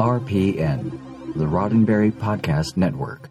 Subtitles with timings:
[0.00, 0.98] RPN,
[1.34, 3.28] the Roddenberry Podcast Network.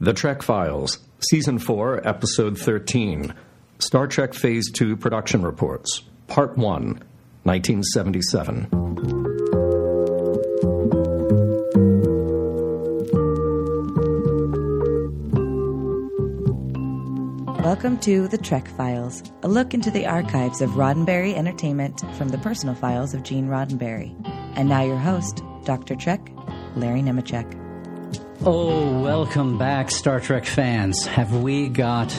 [0.00, 3.32] The Trek Files, Season 4, Episode 13.
[3.78, 7.00] Star Trek Phase 2 Production Reports, Part 1,
[7.44, 8.66] 1977.
[17.62, 22.38] Welcome to The Trek Files, a look into the archives of Roddenberry Entertainment from the
[22.38, 24.16] personal files of Gene Roddenberry.
[24.56, 25.96] And now your host, Dr.
[25.96, 26.32] Trek,
[26.76, 27.44] Larry Nemecek.
[28.42, 31.04] Oh, welcome back, Star Trek fans.
[31.04, 32.10] Have we got.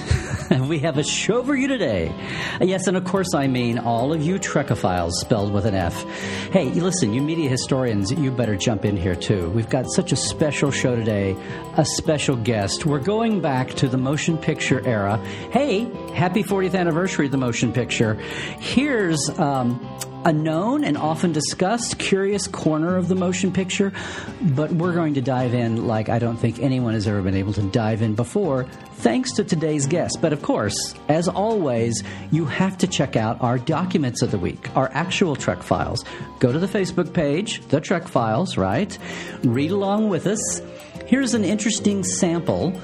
[0.67, 2.13] we have a show for you today.
[2.61, 6.03] Yes, and of course, I mean all of you Trekophiles spelled with an F.
[6.51, 9.49] Hey, listen, you media historians, you better jump in here too.
[9.49, 11.35] We've got such a special show today,
[11.75, 12.85] a special guest.
[12.85, 15.17] We're going back to the motion picture era.
[15.51, 18.13] Hey, happy 40th anniversary of the motion picture.
[18.59, 19.27] Here's.
[19.39, 19.83] Um,
[20.25, 23.93] a known and often discussed curious corner of the motion picture,
[24.41, 27.53] but we're going to dive in like I don't think anyone has ever been able
[27.53, 30.19] to dive in before, thanks to today's guest.
[30.21, 34.75] But of course, as always, you have to check out our documents of the week,
[34.75, 36.03] our actual Trek files.
[36.39, 38.97] Go to the Facebook page, The Trek Files, right?
[39.43, 40.61] Read along with us.
[41.05, 42.79] Here's an interesting sample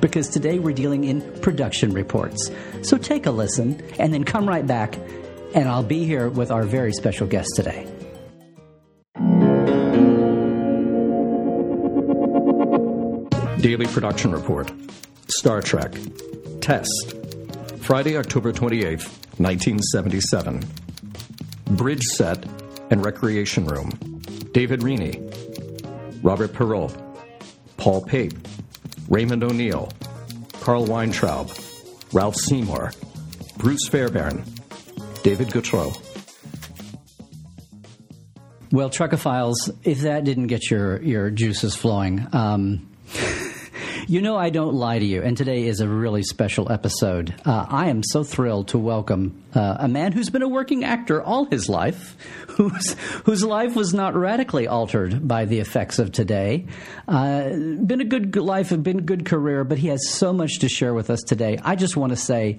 [0.00, 2.50] because today we're dealing in production reports.
[2.82, 4.98] So take a listen and then come right back
[5.54, 7.86] and I'll be here with our very special guest today.
[13.60, 14.72] Daily Production Report
[15.28, 15.94] Star Trek
[16.60, 17.14] Test
[17.78, 20.64] Friday, October 28th, 1977.
[21.76, 22.44] Bridge Set
[22.90, 23.90] and Recreation Room
[24.52, 25.20] David Reaney,
[26.22, 26.96] Robert Perrault,
[27.76, 28.32] Paul Pape,
[29.08, 29.90] Raymond O'Neill,
[30.60, 31.50] Carl Weintraub,
[32.12, 32.92] Ralph Seymour,
[33.58, 34.44] Bruce Fairbairn,
[35.22, 35.96] David Gautreaux.
[38.72, 42.88] Well, Trekophiles, if that didn't get your, your juices flowing, um,
[44.06, 47.34] you know I don't lie to you, and today is a really special episode.
[47.44, 51.20] Uh, I am so thrilled to welcome uh, a man who's been a working actor
[51.20, 52.16] all his life,
[52.48, 52.92] whose
[53.24, 56.66] whose life was not radically altered by the effects of today.
[57.08, 60.68] Uh, been a good life, been a good career, but he has so much to
[60.68, 61.58] share with us today.
[61.60, 62.58] I just want to say,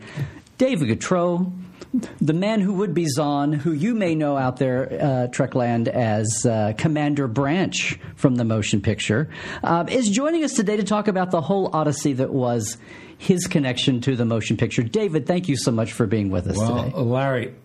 [0.57, 1.51] David Gautreaux,
[1.94, 6.46] the man who would be Xon, who you may know out there, uh, Trekland, as
[6.46, 9.29] uh, Commander Branch from the motion picture,
[9.63, 12.78] uh, is joining us today to talk about the whole odyssey that was
[13.18, 14.81] his connection to the motion picture.
[14.81, 16.97] David, thank you so much for being with us well, today.
[16.97, 17.56] Larry,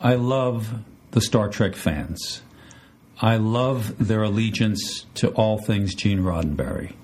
[0.00, 0.68] I love
[1.12, 2.42] the Star Trek fans.
[3.20, 6.94] I love their allegiance to all things Gene Roddenberry.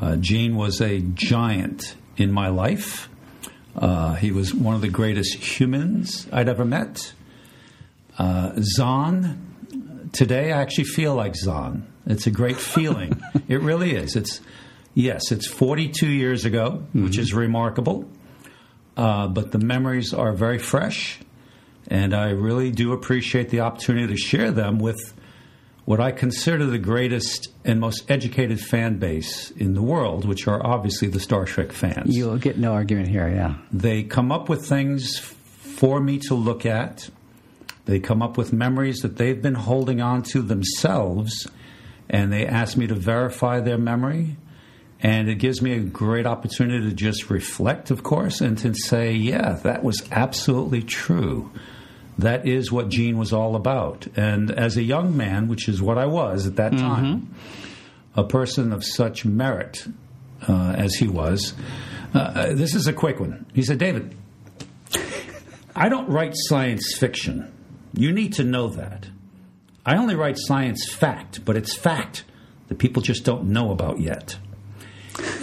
[0.00, 3.09] Uh, Gene was a giant in my life.
[3.76, 7.12] Uh, he was one of the greatest humans I'd ever met.
[8.18, 9.38] Uh, Xon,
[10.12, 11.82] today I actually feel like Xon.
[12.06, 13.20] It's a great feeling.
[13.48, 14.16] it really is.
[14.16, 14.40] It's
[14.94, 17.04] yes, it's 42 years ago, mm-hmm.
[17.04, 18.08] which is remarkable.
[18.96, 21.20] Uh, but the memories are very fresh,
[21.88, 25.14] and I really do appreciate the opportunity to share them with
[25.84, 30.64] what I consider the greatest and most educated fan base in the world, which are
[30.64, 32.16] obviously the Star Trek fans.
[32.16, 33.56] You'll get no argument here, yeah.
[33.72, 37.08] They come up with things for me to look at.
[37.86, 41.48] They come up with memories that they've been holding on to themselves,
[42.08, 44.36] and they ask me to verify their memory.
[45.02, 49.12] And it gives me a great opportunity to just reflect, of course, and to say,
[49.12, 51.50] yeah, that was absolutely true
[52.22, 54.06] that is what Gene was all about.
[54.16, 58.20] And as a young man, which is what I was at that time, mm-hmm.
[58.20, 59.86] a person of such merit
[60.48, 61.54] uh, as he was,
[62.14, 63.46] uh, uh, this is a quick one.
[63.54, 64.16] He said, David,
[65.76, 67.52] I don't write science fiction.
[67.94, 69.08] You need to know that.
[69.84, 72.24] I only write science fact, but it's fact
[72.68, 74.38] that people just don't know about yet.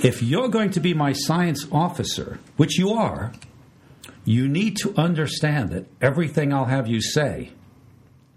[0.03, 3.33] If you're going to be my science officer, which you are,
[4.27, 7.51] you need to understand that everything I'll have you say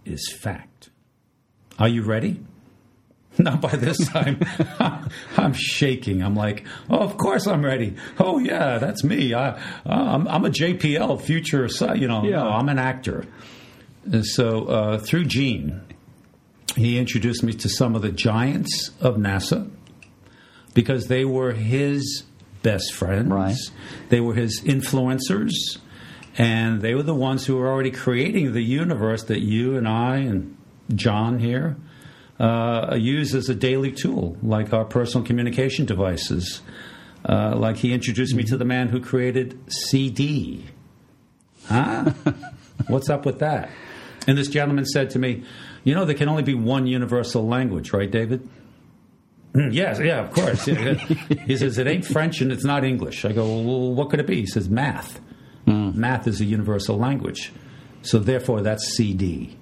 [0.04, 0.88] is fact.
[1.80, 2.40] Are you ready?
[3.38, 4.40] Now, by this time,
[5.36, 6.20] I'm shaking.
[6.22, 7.94] I'm like, oh, of course I'm ready.
[8.18, 9.32] Oh, yeah, that's me.
[9.32, 12.42] I, I'm, I'm a JPL future, you know, yeah.
[12.42, 13.24] I'm an actor.
[14.04, 15.80] And so uh, through Gene,
[16.76, 19.70] he introduced me to some of the giants of NASA
[20.74, 22.24] because they were his
[22.62, 23.30] best friends.
[23.30, 23.56] Right.
[24.08, 25.52] They were his influencers,
[26.36, 30.18] and they were the ones who were already creating the universe that you and I
[30.18, 30.56] and
[30.94, 31.76] John here
[32.38, 36.62] uh, use as a daily tool, like our personal communication devices.
[37.28, 40.64] Uh, like he introduced me to the man who created CD.
[41.66, 42.12] Huh?
[42.88, 43.68] What's up with that?
[44.26, 45.44] And this gentleman said to me,
[45.84, 48.48] You know, there can only be one universal language, right, David?
[49.54, 49.70] Hmm.
[49.72, 50.64] yes, yeah, of course.
[50.64, 53.24] he says, it ain't French and it's not English.
[53.24, 54.40] I go, well, what could it be?
[54.40, 55.20] He says, math.
[55.66, 55.98] Hmm.
[55.98, 57.52] Math is a universal language.
[58.02, 59.56] So therefore, that's CD.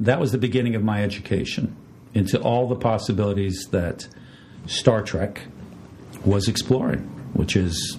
[0.00, 1.76] That was the beginning of my education
[2.14, 4.08] into all the possibilities that
[4.66, 5.42] Star Trek
[6.24, 7.00] was exploring,
[7.34, 7.98] which is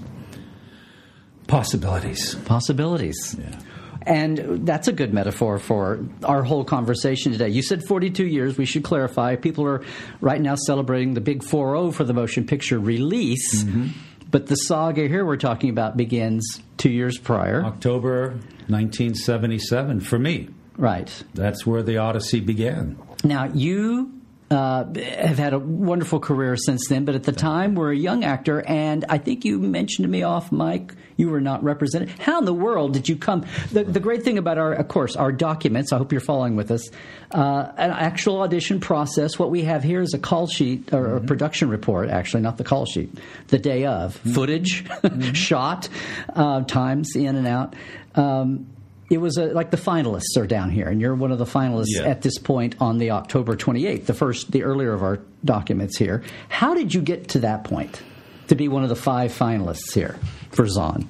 [1.47, 2.35] possibilities.
[2.45, 3.35] Possibilities.
[3.39, 3.59] Yeah.
[4.03, 7.49] And that's a good metaphor for our whole conversation today.
[7.49, 8.57] You said 42 years.
[8.57, 9.35] We should clarify.
[9.35, 9.83] People are
[10.21, 13.63] right now celebrating the big 4 0 for the motion picture release.
[13.63, 13.87] Mm-hmm.
[14.31, 17.63] But the saga here we're talking about begins two years prior.
[17.65, 18.29] October
[18.67, 20.49] 1977 for me.
[20.77, 21.23] Right.
[21.33, 22.97] That's where the Odyssey began.
[23.23, 24.19] Now, you
[24.51, 28.23] uh, have had a wonderful career since then, but at the time were a young
[28.23, 32.09] actor, and I think you mentioned to me off mic you were not represented.
[32.17, 33.45] How in the world did you come?
[33.73, 36.71] The, the great thing about our, of course, our documents, I hope you're following with
[36.71, 36.89] us,
[37.31, 39.37] uh, an actual audition process.
[39.37, 42.63] What we have here is a call sheet or a production report, actually, not the
[42.63, 43.13] call sheet,
[43.47, 44.85] the day of, footage,
[45.33, 45.89] shot,
[46.33, 47.75] uh, times in and out.
[48.15, 48.67] Um,
[49.09, 51.88] it was a, like the finalists are down here, and you're one of the finalists
[51.89, 52.03] Yeah.
[52.03, 56.23] at this point on the October 28th, the first, the earlier of our documents here.
[56.50, 58.01] How did you get to that point
[58.47, 60.17] to be one of the five finalists here
[60.51, 61.07] for Xon?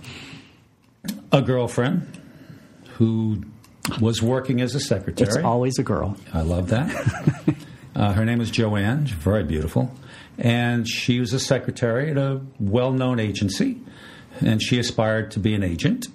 [1.31, 2.07] A girlfriend
[2.98, 3.44] who
[4.01, 5.28] was working as a secretary.
[5.28, 6.16] It's always a girl.
[6.34, 7.56] I love that.
[7.96, 9.92] uh, her name is Joanne, She's very beautiful.
[10.38, 13.78] And she was a secretary at a well known agency,
[14.40, 16.07] and she aspired to be an agent.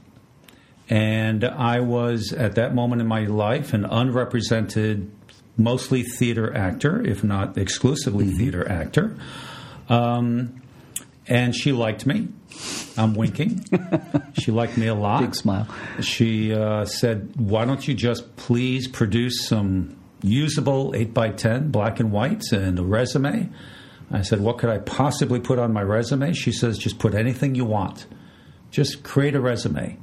[0.88, 5.10] And I was, at that moment in my life, an unrepresented,
[5.56, 9.16] mostly theater actor, if not exclusively theater actor.
[9.88, 10.60] Um,
[11.26, 12.28] and she liked me.
[12.96, 13.64] I'm winking.
[14.38, 15.20] she liked me a lot.
[15.20, 15.66] Big smile.
[16.00, 22.52] She uh, said, Why don't you just please produce some usable 8x10 black and whites
[22.52, 23.50] and a resume?
[24.10, 26.32] I said, What could I possibly put on my resume?
[26.34, 28.06] She says, Just put anything you want.
[28.70, 29.98] Just create a resume.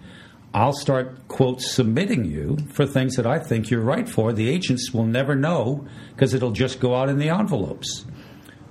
[0.53, 4.33] I'll start, quote, submitting you for things that I think you're right for.
[4.33, 8.05] The agents will never know because it'll just go out in the envelopes.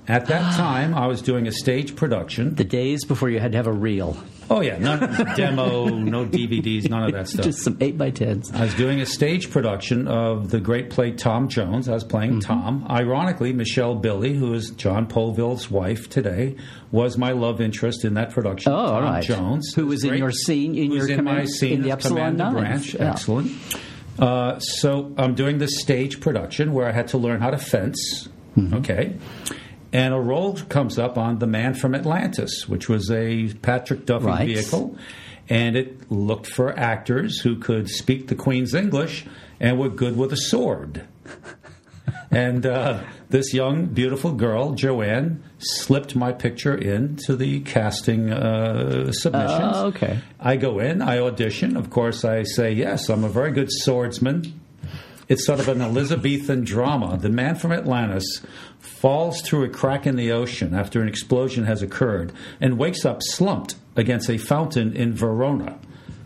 [0.06, 2.55] At that time, I was doing a stage production.
[2.55, 4.17] The days before you had to have a reel,
[4.52, 4.99] Oh, yeah, none,
[5.37, 7.44] demo, no DVDs, none of that stuff.
[7.44, 11.12] just some 8 by 10s I was doing a stage production of the great play
[11.12, 11.88] Tom Jones.
[11.88, 12.41] I was playing Mm-hmm.
[12.41, 12.87] Tom.
[12.91, 16.56] Ironically, Michelle Billy, who is Jon Povill's wife today,
[16.91, 18.73] was my love interest in that production.
[18.73, 19.23] Oh, all Tom right.
[19.23, 22.94] Jones, Who was in your scene- in your in my scene in the Epsilon Branch.
[22.94, 23.11] Yeah.
[23.12, 23.52] Excellent.
[24.19, 28.29] Uh, so I'm doing this stage production where I had to learn how to fence.
[28.56, 28.75] Mm-hmm.
[28.79, 29.17] Okay.
[29.93, 34.27] And a role comes up on The Man from Atlantis, which was a Patrick Duffy
[34.27, 34.47] Right.
[34.47, 34.97] vehicle.
[35.49, 39.27] And it looked for actors who could speak the Queen's English
[39.59, 41.09] and were good with a sword.
[42.31, 49.73] and uh, this young, beautiful girl, Joanne, slipped my picture into the casting uh, submissions.
[49.77, 50.21] Oh, okay.
[50.39, 51.77] I go in, I audition.
[51.77, 54.60] Of course, I say, yes, I'm a very good swordsman.
[55.31, 57.17] It's sort of an Elizabethan drama.
[57.17, 58.43] The man from Atlantis
[58.81, 63.23] falls through a crack in the ocean after an explosion has occurred and wakes up
[63.23, 65.79] slumped against a fountain in Verona.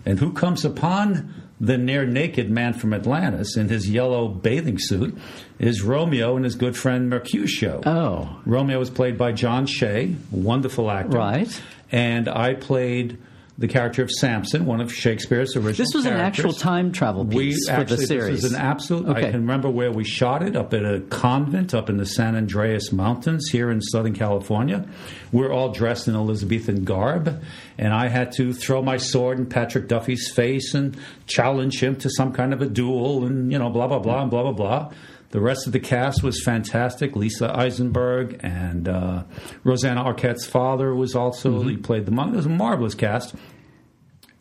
[0.06, 5.16] And who comes upon the near naked man from Atlantis in his yellow bathing suit
[5.58, 7.82] is Romeo and his good friend Mercutio.
[7.84, 8.40] Oh.
[8.46, 11.18] Romeo was played by John Shea, wonderful actor.
[11.18, 11.62] Right.
[11.92, 13.18] And I played
[13.56, 17.50] the character of Samson, one of Shakespeare's original This was an actual time travel We
[17.50, 18.42] piece for actually, the series.
[18.42, 19.06] This is an absolute.
[19.06, 19.28] Okay.
[19.28, 22.34] I can remember where we shot it up at a convent up in the San
[22.34, 24.88] Andreas Mountains here in Southern California.
[25.30, 27.40] We're all dressed in Elizabethan garb,
[27.78, 30.96] and I had to throw my sword in Patrick Duffy's face and
[31.26, 34.30] challenge him to some kind of a duel, and you know, blah blah blah and
[34.30, 34.90] blah blah blah.
[35.34, 37.16] The rest of the cast was fantastic.
[37.16, 39.24] Lisa Eisenberg and uh,
[39.64, 41.68] Rosanna Arquette's father was also Mm-hmm.
[41.70, 42.34] he played the monk.
[42.34, 43.34] It was a marvelous cast,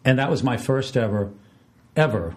[0.06, 1.32] and that was my first ever,
[1.96, 2.36] ever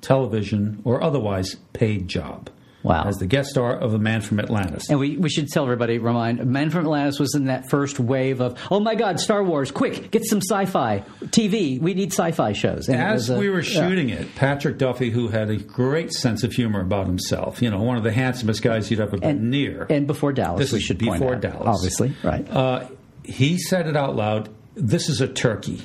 [0.00, 2.48] television or otherwise paid job.
[2.82, 3.04] Wow.
[3.06, 4.88] As the guest star of A Man from Atlantis.
[4.88, 8.40] And we, we should tell everybody, remind, Man from Atlantis was in that first wave
[8.40, 11.80] of, oh my God, Star Wars, quick, get some sci fi TV.
[11.80, 12.88] We need sci fi shows.
[12.88, 13.88] And As a- we were yeah.
[13.88, 17.82] shooting it, Patrick Duffy, who had a great sense of humor about himself, you know,
[17.82, 19.86] one of the handsomest guys you'd ever been and, near.
[19.90, 21.76] And before Dallas, This we should point before out, Dallas.
[21.76, 22.48] Obviously, right.
[22.48, 22.88] Uh,
[23.24, 25.82] he said it out loud this is a turkey.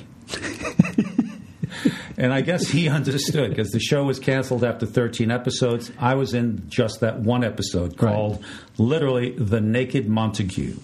[2.16, 5.90] And I guess he understood because the show was canceled after 13 episodes.
[5.98, 8.44] I was in just that one episode called
[8.78, 10.76] literally The Naked Montague.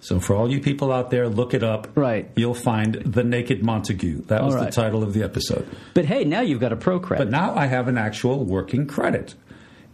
[0.00, 1.88] So for all you people out there, look it up.
[1.94, 2.28] Right.
[2.36, 4.24] You'll find The Naked Montague.
[4.26, 5.66] That was All the title of the episode.
[5.94, 7.24] but hey, now you've got a pro credit.
[7.24, 9.34] But now I have an actual working credit.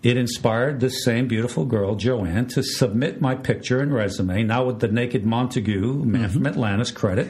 [0.03, 4.81] it inspired this same beautiful girl, Joanne, to submit my picture and resume, now with
[4.81, 7.29] the naked Montague, man from Atlantis credit,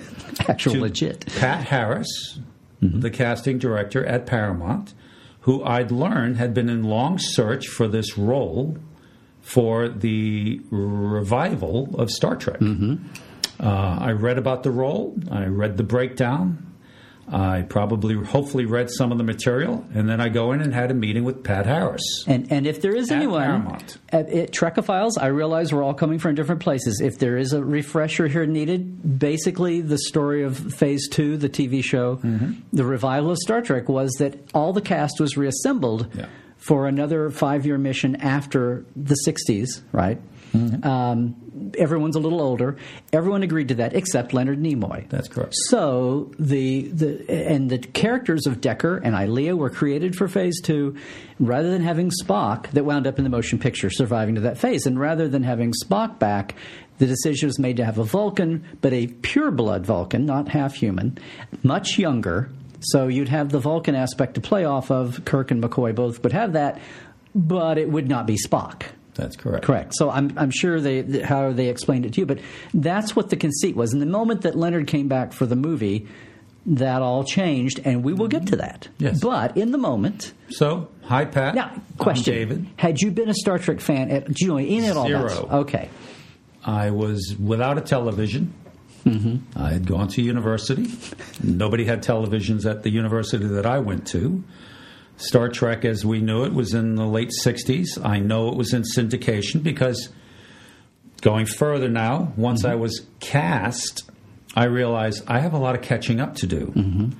[0.49, 1.27] Actual legit.
[1.37, 2.39] Pat Harris,
[2.81, 4.95] the casting director at Paramount,
[5.41, 8.77] who I'd learned had been in long search for this role
[9.43, 12.61] for the revival of Star Trek.
[13.59, 16.70] Uh, I read about the role, I read the breakdown.
[17.33, 20.91] I probably, hopefully, read some of the material, and then I go in and had
[20.91, 22.03] a meeting with Pat Harris.
[22.27, 23.99] And and if there is anyone Paramount.
[24.11, 27.01] at, at Trekophiles, I realize we're all coming from different places.
[27.01, 31.83] If there is a refresher here needed, basically the story of Phase Two, the TV
[31.85, 32.53] show, Mm-hmm.
[32.73, 36.27] the revival of Star Trek, was that all the cast was reassembled Yeah.
[36.57, 39.83] for another five-year mission after the '60s.
[39.93, 40.21] Right.
[40.53, 40.87] Mm-hmm.
[40.87, 42.77] Um, everyone's a little older.
[43.13, 45.09] Everyone agreed to that except Leonard Nimoy.
[45.09, 45.55] That's correct.
[45.69, 50.97] So the the and the characters of Decker and Ilia were created for Phase Two,
[51.39, 54.87] rather than having Spock that wound up in the motion picture surviving to that phase,
[54.87, 56.55] and rather than having Spock back,
[56.99, 60.75] the decision was made to have a Vulcan, but a pure blood Vulcan, not half
[60.75, 61.19] human,
[61.63, 62.51] much younger.
[62.81, 65.25] So you'd have the Vulcan aspect to play off of.
[65.25, 66.81] Kirk and McCoy both would have that,
[67.35, 68.85] but it would not be Spock.
[69.15, 69.65] That's correct.
[69.65, 69.93] Correct.
[69.97, 72.39] So I'm, I'm sure they how they explained it to you, but
[72.73, 73.93] that's what the conceit was.
[73.93, 76.07] And the moment that Leonard came back for the movie,
[76.67, 78.89] that all changed, and we will get to that.
[78.99, 79.21] Yes.
[79.21, 81.55] But in the moment, So, hi, Pat.
[81.55, 82.67] now I'm question: David.
[82.77, 85.09] Had you been a Star Trek fan at you in at all?
[85.09, 85.31] that?
[85.31, 85.49] Zero.
[85.63, 85.89] Okay.
[86.65, 88.53] I was without a television.
[89.05, 89.59] Mm-hmm.
[89.59, 90.87] I had gone to university.
[91.43, 94.45] Nobody had televisions at the university that I went to.
[95.21, 98.03] Star Trek, as we knew it, was in the late 60s.
[98.03, 100.09] I know it was in syndication because
[101.21, 102.73] going further now, once Mm-hmm.
[102.73, 104.11] I was cast,
[104.57, 106.73] I realized I have a lot of catching up to do.
[106.75, 107.11] Mm-hmm.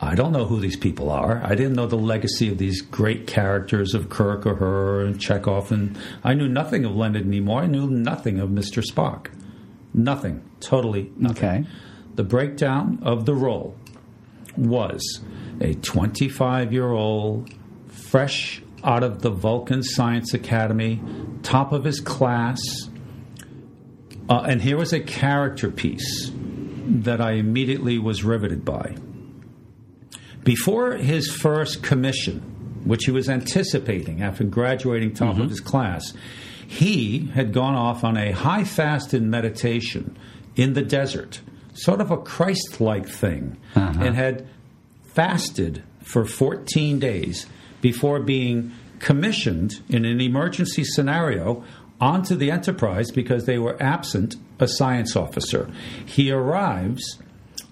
[0.00, 1.42] I don't know who these people are.
[1.44, 5.70] I didn't know the legacy of these great characters of Kirk or her and Chekov,
[5.70, 7.64] and I knew nothing of Leonard Nimoy.
[7.64, 8.82] I knew nothing of Mr.
[8.82, 9.26] Spock.
[9.92, 10.42] Nothing.
[10.60, 11.44] Totally nothing.
[11.44, 11.66] Okay.
[12.14, 13.76] The breakdown of the role
[14.56, 15.20] was
[15.60, 17.50] a 25 year old,
[17.88, 21.00] fresh out of the Vulcan Science Academy,
[21.42, 22.60] top of his class.
[24.28, 28.96] Uh, and here was a character piece that I immediately was riveted by.
[30.44, 32.40] Before his first commission,
[32.84, 36.14] which he was anticipating after graduating top of his class,
[36.66, 40.16] he had gone off on a high fast in meditation
[40.56, 41.40] in the desert,
[41.74, 44.48] sort of a Christ like thing, and had
[45.14, 47.46] fasted for 14 days
[47.80, 51.64] before being commissioned in an emergency scenario
[52.00, 55.70] onto the Enterprise because they were absent a science officer.
[56.04, 57.18] He arrives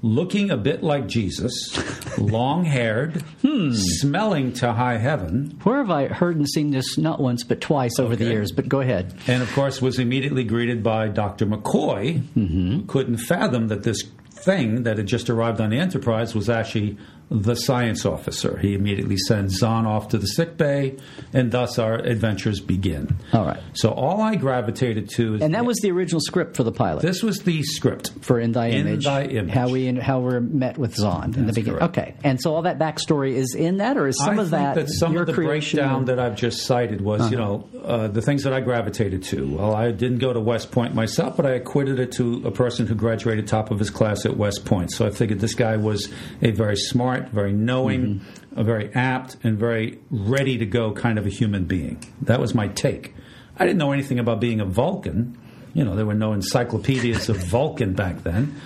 [0.02, 1.76] looking a bit like Jesus,
[2.18, 3.73] long haired, hmm.
[3.73, 7.99] smelling to high heaven, Where have I heard and seen this not once but twice
[7.99, 8.52] over the years?
[8.52, 9.14] But go ahead.
[9.26, 11.47] and of course was immediately greeted by Dr.
[11.47, 12.73] McCoy, mm-hmm.
[12.76, 16.97] who couldn't fathom that this thing that had just arrived on the Enterprise was actually
[17.30, 18.56] the science officer.
[18.58, 20.97] He immediately sends Xon off to the sick bay,
[21.32, 23.16] and thus our adventures begin.
[23.32, 23.61] All right.
[23.75, 27.02] So all I gravitated to is And that was the original script for the pilot.
[27.02, 29.52] this was the script for In Thy In Image, Thy Image.
[29.54, 31.78] how we how we're met with Xon in the beginning.
[31.80, 31.99] correct.
[31.99, 34.75] Okay, and so all that backstory is in that, or is some I of think
[34.75, 35.78] that, some your of the creation?
[35.78, 39.56] breakdown that I've just cited was, you know, uh, the things that I gravitated to.
[39.56, 42.87] Well, I didn't go to West Point myself, but I acquitted it to a person
[42.87, 44.92] who graduated top of his class at West Point.
[44.92, 46.08] So I figured this guy was
[46.42, 48.20] a very smart, very knowing,
[48.56, 52.02] a very apt, and very ready to go kind of a human being.
[52.22, 53.14] That was my take.
[53.58, 55.37] I didn't know anything about being a Vulcan.
[55.75, 58.60] You know, there were no encyclopedias of Vulcan back then.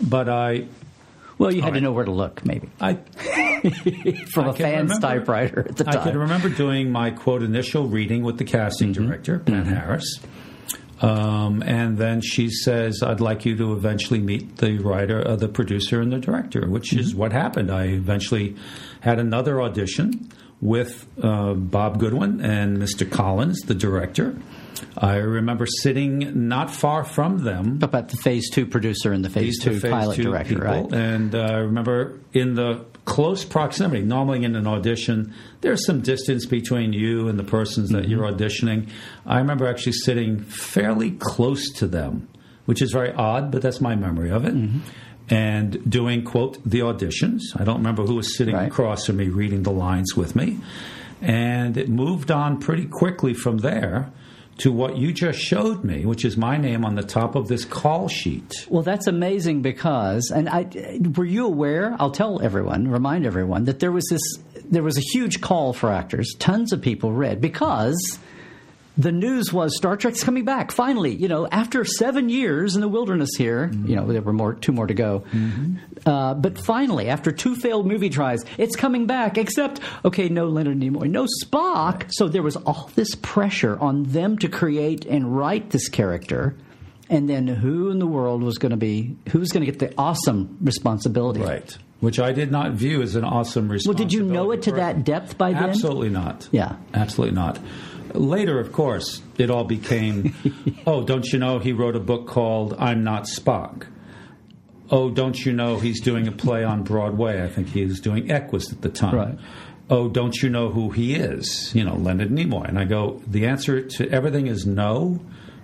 [0.00, 0.66] But I,
[1.38, 2.94] well, you had all to know where to look, maybe I
[4.32, 5.98] from I a fan's remember- typewriter at the time.
[5.98, 9.06] I can remember doing my quote initial reading with the casting Mm-hmm.
[9.06, 9.72] director, Pat mm-hmm.
[9.74, 10.20] Harris.
[11.02, 15.48] Um, and then she says, I'd like you to eventually meet the writer, uh, the
[15.48, 17.18] producer, and the director, which is Mm-hmm.
[17.18, 17.70] what happened.
[17.70, 18.56] I eventually
[19.00, 20.30] had another audition
[20.66, 23.08] with uh, Bob Goodwin and Mr.
[23.10, 24.36] Collins, the director.
[24.98, 29.58] I remember sitting not far from them about the Phase Two producer and the Phase
[29.62, 30.66] Two phase pilot two director, people.
[30.66, 30.92] right?
[30.92, 36.44] And uh, I remember in the close proximity, normally in an audition, there's some distance
[36.44, 38.36] between you and the persons that you're Mm-hmm.
[38.42, 38.88] auditioning.
[39.24, 42.28] I remember actually sitting fairly close to them,
[42.66, 44.54] which is very odd, but that's my memory of it.
[44.54, 44.80] Mm-hmm.
[45.28, 47.40] And doing, quote, the auditions.
[47.56, 48.68] I don't remember who was sitting Right.
[48.68, 50.58] across from me reading the lines with me.
[51.20, 54.10] And it moved on pretty quickly from there
[54.58, 57.64] to what you just showed me, which is my name on the top of this
[57.64, 58.66] call sheet.
[58.70, 61.94] Well, that's amazing because, and I were you aware?
[61.98, 64.22] I'll tell everyone, remind everyone that there was this
[64.68, 66.34] there was a huge call for actors.
[66.38, 68.18] Tons of people read because
[68.98, 71.14] the news was Star Trek's coming back finally.
[71.14, 73.88] You know, after seven years in the wilderness here, Mm-hmm.
[73.88, 75.24] you know there were more, two more to go.
[76.04, 79.38] Uh, but finally, after two failed movie tries, it's coming back.
[79.38, 82.06] Except, okay, no Leonard Nimoy, no Spock.
[82.12, 86.56] So there was all this pressure on them to create and write this character.
[87.08, 89.78] And then who in the world was going to be who was going to get
[89.78, 91.40] the awesome responsibility?
[91.40, 91.76] Right.
[92.00, 94.02] Which I did not view as an awesome responsibility.
[94.02, 95.70] Well, did you know it to that depth by then?
[95.70, 96.48] Absolutely not.
[96.52, 96.76] Yeah.
[96.92, 97.58] Absolutely not.
[98.16, 100.34] Later, of course, it all became,
[100.86, 103.86] oh, don't you know he wrote a book called I'm Not Spock?
[104.90, 107.42] Oh, don't you know he's doing a play on Broadway?
[107.42, 109.14] I think he was doing Equus at the time.
[109.16, 109.38] Right.
[109.90, 111.74] Oh, don't you know who he is?
[111.74, 112.68] You know, Leonard Nimoy.
[112.68, 115.20] And I go, the answer to everything is no,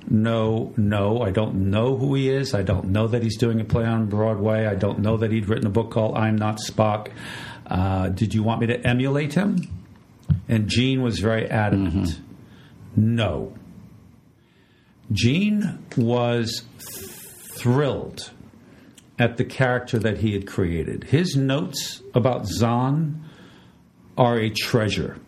[0.08, 1.22] no, no.
[1.22, 2.54] I don't know who he is.
[2.54, 4.66] I don't know that he's doing a play on Broadway.
[4.66, 7.10] I don't know that he'd written a book called I'm Not Spock.
[7.66, 9.68] Uh, did you want me to emulate him?
[10.48, 12.20] And Gene was very adamant.
[12.96, 13.54] No.
[15.10, 18.30] Gene was thrilled
[19.18, 21.04] at the character that he had created.
[21.04, 23.20] His notes about Xon
[24.16, 25.18] are a treasure.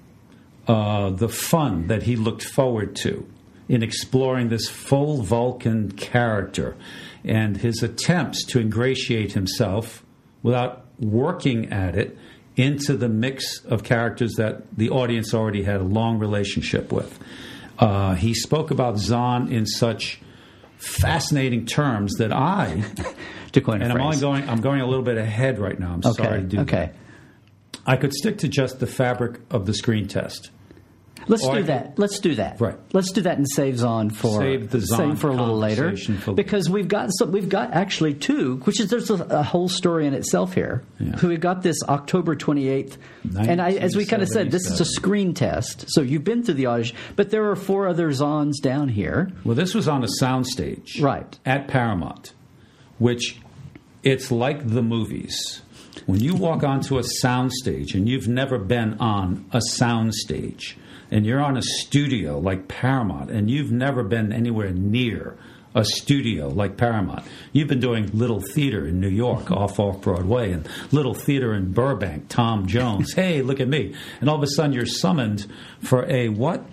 [0.66, 3.28] Uh, the fun that he looked forward to
[3.68, 6.76] in exploring this full Vulcan character
[7.22, 10.04] and his attempts to ingratiate himself
[10.42, 12.16] without working at it
[12.56, 17.18] into the mix of characters that the audience already had a long relationship with.
[17.78, 20.20] Uh, he spoke about Xon in such
[20.76, 22.84] fascinating terms that I
[23.54, 24.48] To coin and I'm only going.
[24.48, 25.92] I'm going a little bit ahead right now.
[25.92, 26.24] I'm okay.
[26.24, 26.90] sorry to do okay.
[27.72, 27.82] that.
[27.86, 30.50] I could stick to just the fabric of the screen test.
[31.28, 31.98] Let's Or do that.
[31.98, 32.60] Let's do that.
[32.60, 32.76] Right.
[32.92, 36.34] Let's do that and save Xon for Save the Xon for a little later for-
[36.34, 37.32] because we've got some.
[37.32, 40.82] We've got actually two, which is there's a, a whole story in itself here.
[41.00, 41.16] Yeah.
[41.16, 42.96] So we've got this October 28th,
[43.38, 45.86] and I, as we kind of said, this is a screen test.
[45.88, 49.30] So you've been through the audition, but there are four other Xons down here.
[49.44, 51.38] Well, this was on a soundstage, Right.
[51.46, 52.34] at Paramount,
[52.98, 53.38] which
[54.02, 55.62] it's like the movies.
[56.06, 60.74] When you walk onto a soundstage and you've never been on a soundstage,
[61.14, 65.38] and you're on a studio like Paramount, and you've never been anywhere near
[65.72, 67.24] a studio like Paramount.
[67.52, 71.70] You've been doing little theater in New York, off off Broadway, and little theater in
[71.70, 72.28] Burbank.
[72.28, 73.94] Tom Jones, hey, look at me!
[74.20, 75.46] And all of a sudden, you're summoned
[75.80, 76.64] for a what?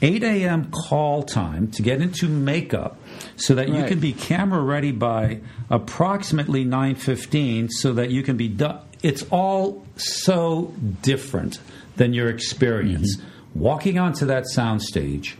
[0.00, 0.70] 8 a.m.
[0.70, 3.00] call time to get into makeup
[3.34, 8.46] so that you can be camera ready by approximately 9:15 so that you can be
[8.46, 11.58] done it's all so different
[11.96, 13.37] than your experience mm-hmm.
[13.58, 15.34] Walking onto that soundstage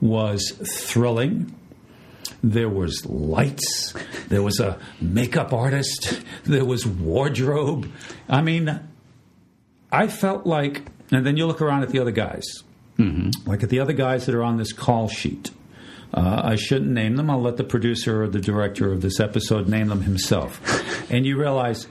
[0.00, 1.54] was thrilling
[2.42, 3.94] there was lights
[4.28, 7.90] there was a makeup artist there was wardrobe
[8.28, 8.80] i mean
[9.90, 12.62] i felt like and then you look around at the other guys
[13.46, 15.50] like at the other guys that are on this call sheet.
[16.12, 17.28] Uh, I shouldn't name them.
[17.28, 20.60] I'll let the producer or the director of this episode name them himself.
[21.10, 21.88] and you realize,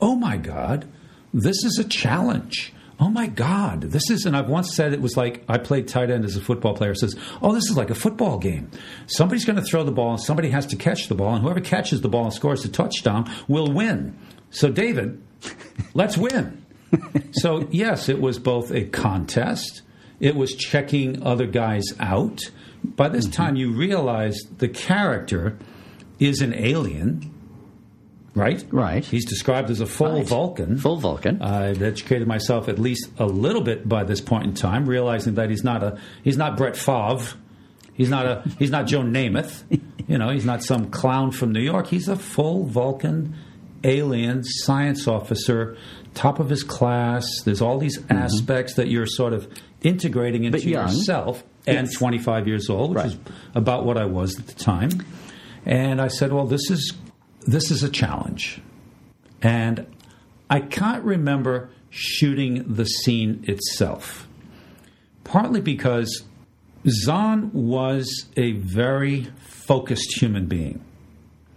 [0.00, 0.86] oh my God,
[1.34, 2.72] this is a challenge.
[3.00, 6.10] Oh my God, this is, and I've once said it was like I played tight
[6.10, 6.94] end as a football player.
[6.96, 8.70] Says, oh, this is like a football game.
[9.06, 12.00] Somebody's going to throw the ball, somebody has to catch the ball, and whoever catches
[12.00, 14.18] the ball and scores the touchdown will win.
[14.50, 15.22] So, David,
[15.94, 16.64] let's win.
[17.32, 19.82] so, yes, it was both a contest,
[20.18, 22.40] it was checking other guys out.
[22.82, 23.32] By this mm-hmm.
[23.32, 25.56] time, you realize the character
[26.18, 27.32] is an alien,
[28.34, 28.64] right?
[28.70, 29.04] Right.
[29.04, 30.26] He's described as a full Right.
[30.28, 30.78] Vulcan.
[30.78, 31.42] Full Vulcan.
[31.42, 35.50] I've educated myself at least a little bit by this point in time, realizing that
[35.50, 37.36] he's not a he's not Brett Favre,
[37.94, 39.62] he's not a he's not Joe Namath,
[40.06, 41.86] you know, he's not some clown from New York.
[41.88, 43.34] He's a full Vulcan
[43.84, 45.76] alien science officer,
[46.14, 47.42] top of his class.
[47.44, 49.48] There's all these aspects that you're sort of
[49.82, 50.68] integrating into Mm-hmm.
[50.70, 51.44] Yourself.
[51.66, 51.96] And Yes.
[51.98, 53.06] 25 years old, which Right.
[53.12, 53.18] is
[53.54, 54.88] about what I was at the time.
[55.66, 56.94] And I said, "Well, this is
[57.50, 58.60] this is a challenge."
[59.42, 59.86] And
[60.50, 64.26] I can't remember shooting the scene itself.
[65.24, 66.24] Partly because
[66.86, 70.82] Xon was a very focused human being.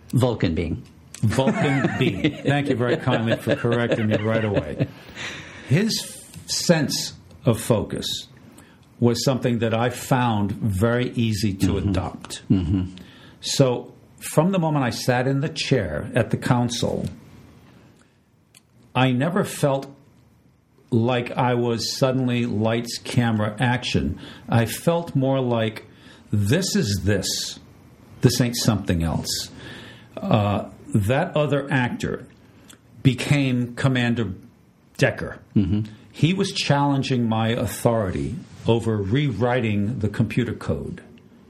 [0.09, 0.83] Vulcan being.
[1.21, 2.35] Vulcan being.
[2.43, 4.87] Thank you very kindly for correcting me right away.
[5.67, 7.13] His f- sense
[7.45, 8.27] of focus
[8.99, 11.89] was something that I found very easy to mm-hmm.
[11.89, 12.43] adopt.
[12.49, 12.95] Mm-hmm.
[13.39, 17.05] So, from the moment I sat in the chair at the council,
[18.95, 19.87] I never felt
[20.91, 24.19] like I was suddenly lights, camera, action.
[24.49, 25.85] I felt more like
[26.31, 27.59] this is this.
[28.21, 29.49] This ain't something else.
[30.15, 32.27] Uh, that other actor
[33.01, 34.33] became Commander
[34.97, 35.39] Decker.
[36.11, 38.35] He was challenging my authority
[38.67, 41.01] over rewriting the computer code.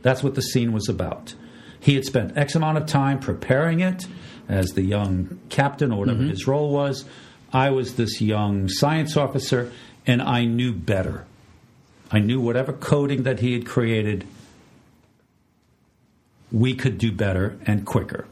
[0.03, 1.33] That's what the scene was about.
[1.81, 4.07] He had spent X amount of time preparing it
[4.47, 6.29] as the young captain or whatever mm-hmm.
[6.29, 7.03] his role was.
[7.51, 9.71] I was this young science officer,
[10.07, 11.25] and I knew better.
[12.11, 14.25] I knew whatever coding that he had created,
[16.51, 18.27] we could do better and quicker.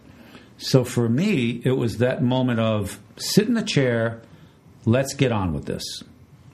[0.57, 4.21] So for me, it was that moment of sit in the chair,
[4.85, 6.03] let's get on with this.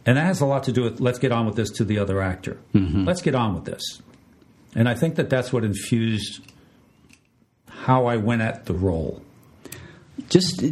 [0.05, 1.97] And that has a lot to do with let's get on with this to the
[1.97, 2.57] other actor.
[2.73, 3.03] Mm-hmm.
[3.03, 3.81] Let's get on with this.
[4.75, 6.41] And I think that that's what infused
[7.83, 9.21] how I went at the role.
[10.29, 10.63] just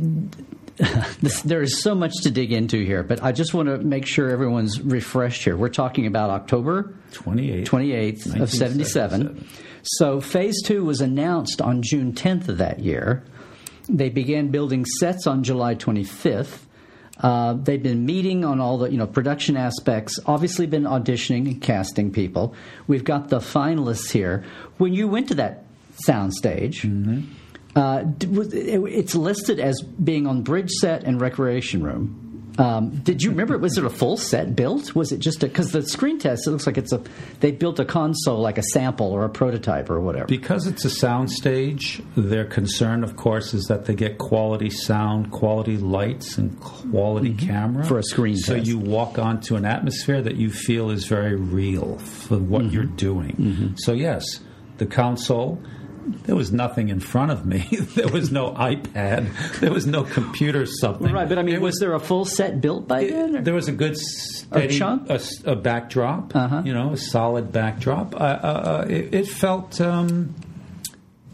[1.21, 4.05] this, there is so much to dig into here, but I just want to make
[4.07, 5.55] sure everyone's refreshed here.
[5.55, 7.67] We're talking about October 28.
[7.67, 9.47] 28th of 77.
[9.83, 13.23] So phase two was announced on June 10th of that year.
[13.87, 16.59] They began building sets on July 25th.
[17.19, 20.19] Uh, they've been meeting on all the you know production aspects.
[20.25, 22.55] Obviously, been auditioning and casting people.
[22.87, 24.43] We've got the finalists here.
[24.77, 25.65] When you went to that
[26.07, 27.23] soundstage,
[27.75, 32.19] uh, was- it- it's listed as being on bridge set and recreation room.
[32.59, 33.57] Um, did you remember?
[33.57, 34.93] Was it a full set built?
[34.93, 36.45] Was it just a because the screen test?
[36.45, 37.01] It looks like it's a
[37.39, 40.27] they built a console like a sample or a prototype or whatever.
[40.27, 45.77] Because it's a soundstage, their concern, of course, is that they get quality sound, quality
[45.77, 47.89] lights, and quality camera Mm-hmm.
[47.89, 48.67] For a screen So test.
[48.67, 52.73] you walk onto an atmosphere that you feel is very real for what Mm-hmm.
[52.75, 53.73] you're doing.
[53.77, 54.25] So yes,
[54.77, 55.57] the console.
[56.25, 57.59] There was nothing in front of me.
[57.95, 59.59] there was no iPad.
[59.59, 61.11] There was no computer something.
[61.11, 63.35] right, but I mean, It was there a full set built by then?
[63.37, 65.09] or- there was a good steady chunk?
[65.09, 66.61] a, a backdrop, Uh-huh.
[66.65, 68.15] you know, a solid backdrop.
[68.15, 70.33] Uh, uh, it, it felt um,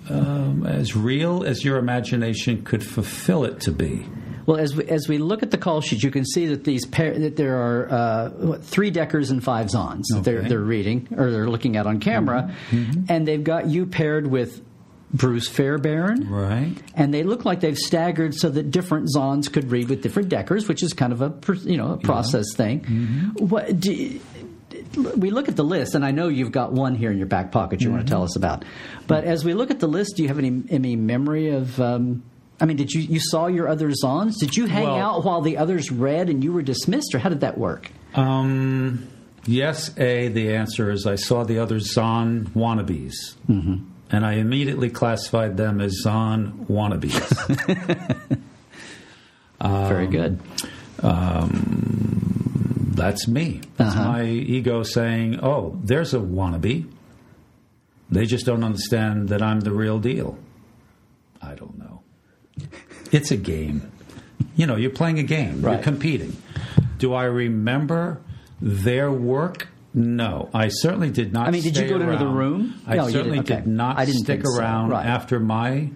[0.10, 4.06] um, as real as your imagination could fulfill it to be.
[4.50, 6.84] Well, as we, as we look at the call sheet, you can see that these
[6.88, 10.48] pair, that there are uh, what, three deckers and five Xons that they're, Mm-hmm.
[10.50, 14.60] they're reading or they're looking at on camera, and they've got you paired with
[15.14, 16.74] Bruce Fairbairn, Right.
[16.96, 20.68] and they look like they've staggered so that different Xons could read with different deckers,
[20.68, 21.32] which is kind of a
[21.70, 22.82] you know a process thing.
[22.82, 23.48] Mm-hmm.
[23.48, 24.20] What do,
[25.16, 27.52] we look at the list, and I know you've got one here in your back
[27.52, 28.08] pocket you want Mm-hmm.
[28.08, 28.66] to tell us about.
[29.06, 31.80] But as we look at the list, do you have any any memory of?
[31.80, 32.24] Um,
[32.62, 34.34] I mean, did you you saw your other Xons?
[34.40, 37.30] Did you hang Well- out while the others read and you were dismissed, or how
[37.30, 37.92] did that work?
[38.16, 39.08] Um,
[39.46, 43.14] yes, A, the answer is I saw the other Xon wannabes.
[43.50, 43.76] Mm-hmm.
[44.12, 47.14] And I immediately classified them as Xon wannabes.
[49.88, 50.40] Very good.
[52.96, 53.62] That's me.
[53.78, 56.86] That's my ego saying, oh, there's a wannabe.
[58.10, 60.38] They just don't understand that I'm the real deal.
[63.10, 63.20] I don't know.
[63.20, 63.92] It's a game.
[64.56, 65.74] You know, you're playing a game, Right.
[65.74, 66.36] you're competing.
[66.98, 68.20] Do I remember
[68.62, 69.68] their work?
[69.94, 70.50] No.
[70.54, 72.36] I certainly did not I mean, did you go into the around.
[72.36, 72.74] room?
[72.86, 73.40] I No, certainly.
[73.40, 73.56] Okay.
[73.56, 74.60] did not I didn't stick think so.
[74.62, 75.06] around Right.
[75.06, 75.90] after my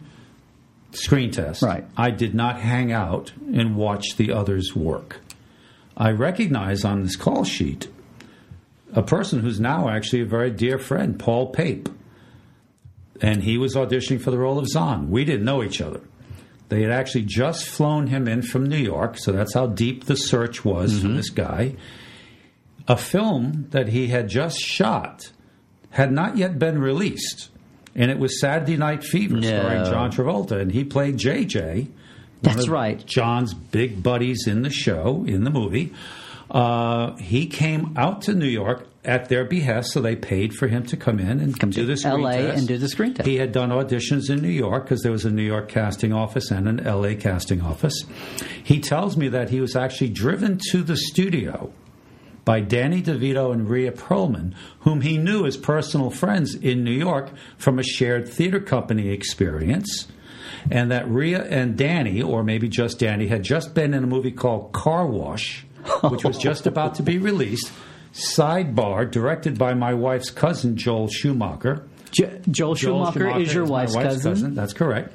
[0.92, 1.62] screen test.
[1.62, 1.86] Right.
[1.98, 5.20] I did not hang out and watch the others work.
[5.98, 7.88] I recognize on this call sheet
[8.94, 11.90] a person who's now actually a very dear friend, Paul Pape.
[13.22, 15.10] And he was auditioning for the role of Xon.
[15.10, 16.02] We didn't know each other.
[16.74, 20.16] They had actually just flown him in from New York, so that's how deep the
[20.16, 21.76] search was for this guy.
[22.88, 25.32] A film that he had just shot
[25.92, 27.50] had not yet been released,
[27.94, 31.90] and it was Saturday Night Fever starring John Travolta, and he played JJ.
[32.42, 33.06] That's right.
[33.06, 35.94] John's big buddies in the show, in the movie.
[36.50, 40.86] Uh, he came out to New York at their behest, so they paid for him
[40.86, 42.58] to come in and Come do to the screen LA test.
[42.60, 43.28] and do the screen test.
[43.28, 46.52] He had done auditions in New York because there was a New York casting office
[46.52, 48.06] and an LA casting office.
[48.64, 51.72] He tells me that he was actually driven to the studio
[52.46, 57.30] by Danny DeVito and Rhea Perlman, whom he knew as personal friends in New York
[57.58, 60.08] from a shared theater company experience.
[60.72, 64.32] And that Rhea and Danny, or maybe just Danny, had just been in a movie
[64.32, 65.66] called Car Wash,
[66.10, 67.70] which was just about to be released.
[68.14, 71.88] Sidebar, directed by my wife's cousin, Joel Schumacher.
[72.12, 74.54] Jo- Joel, Joel Schumacher, is your my wife's, cousin.
[74.54, 75.14] That's correct.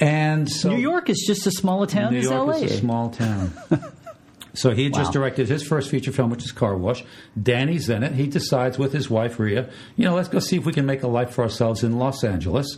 [0.00, 2.52] And so New York is just as small a town New as York LA.
[2.54, 3.52] is a small town.
[4.54, 7.04] so he had just directed his first feature film, which is Car Wash.
[7.40, 8.12] Danny's in it.
[8.12, 11.04] He decides with his wife Rhea, you know, let's go see if we can make
[11.04, 12.76] a life for ourselves in Los Angeles.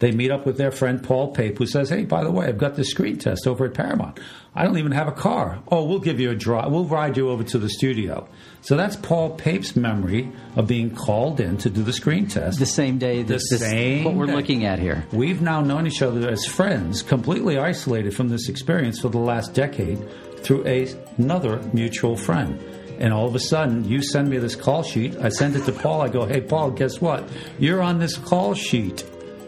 [0.00, 2.58] They meet up with their friend Paul Pape, who says, "Hey, by the way, I've
[2.58, 4.18] got this screen test over at Paramount.
[4.54, 5.60] I don't even have a car.
[5.70, 6.70] Oh, we'll give you a drive.
[6.72, 8.26] We'll ride you over to the studio."
[8.60, 12.58] So that's Paul Pape's memory of being called in to do the screen test.
[12.58, 13.22] the same day.
[13.22, 14.34] The this- same What we're day.
[14.34, 15.04] looking at here.
[15.12, 19.54] We've now known each other as friends, completely isolated from this experience for the last
[19.54, 19.98] decade
[20.42, 22.58] through a, another mutual friend.
[22.98, 25.16] And all of a sudden, you send me this call sheet.
[25.20, 26.00] I send it to Paul.
[26.02, 27.28] I go, hey, Paul, guess what?
[27.58, 29.04] You're on this call sheet.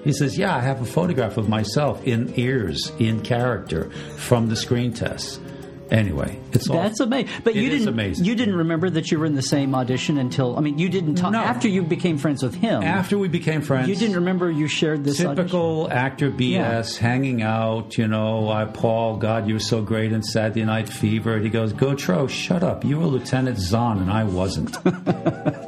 [0.06, 4.54] He says, yeah, I have a photograph of myself in ears, in character, from the
[4.54, 5.40] screen test.
[5.90, 7.30] Anyway, it's all, That's amazing.
[7.44, 7.86] But you didn't.
[7.86, 8.24] amazing.
[8.24, 10.56] You didn't remember that you were in the same audition until.
[10.56, 11.38] I mean, you didn't talk No.
[11.38, 12.82] after you became friends with him.
[12.82, 15.20] After we became friends, you didn't remember you shared this.
[15.20, 15.36] audition?
[15.36, 17.98] typical actor BS, hanging out.
[17.98, 21.38] You know, I, Paul, God, you were so great in Saturday Night Fever.
[21.38, 22.84] He goes, Gautreaux, shut up.
[22.84, 24.76] You were Lieutenant Xon, and I wasn't.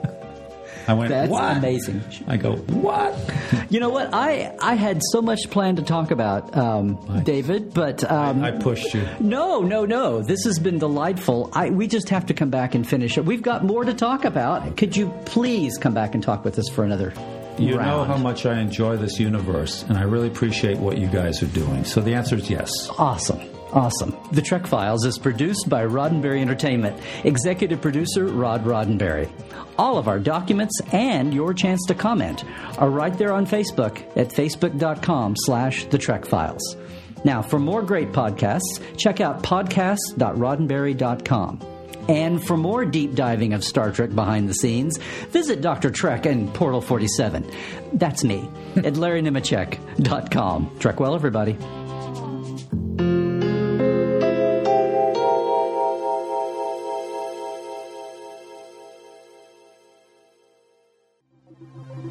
[0.88, 1.58] I went, That's what?
[1.58, 2.02] amazing.
[2.26, 3.14] I go, what?
[3.70, 4.14] You know what?
[4.14, 8.94] I I had so much planned to talk about, um, David, but um, I pushed
[8.94, 9.06] you.
[9.20, 10.22] no, no, no.
[10.22, 11.50] This has been delightful.
[11.52, 13.26] I, we just have to come back and finish it.
[13.26, 14.78] We've got more to talk about.
[14.78, 17.12] Could you please come back and talk with us for another?
[17.58, 21.42] You know how much I enjoy this universe, and I really appreciate what you guys
[21.42, 21.84] are doing.
[21.84, 22.70] So the answer is yes.
[22.96, 23.40] Awesome.
[23.72, 24.16] Awesome.
[24.32, 26.98] The Trek Files is produced by Roddenberry Entertainment.
[27.24, 29.30] Executive producer Rod Roddenberry.
[29.76, 32.44] All of our documents and your chance to comment
[32.78, 36.76] are right there on Facebook at facebook.com slash the Trek Files.
[37.24, 41.60] Now, for more great podcasts, check out podcast.roddenberry.com.
[42.08, 44.96] And for more deep diving of Star Trek behind the scenes,
[45.28, 45.90] visit Dr.
[45.90, 47.44] Trek and Portal 47.
[47.92, 50.78] That's me at LarryNemecek.com.
[50.78, 51.58] Trek well, everybody.